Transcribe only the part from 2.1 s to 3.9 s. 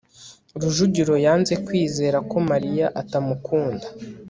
ko mariya atamukunda